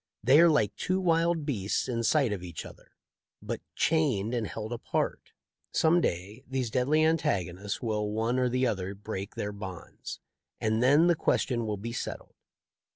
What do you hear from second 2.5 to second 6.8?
other, but chained and held apart. Some day these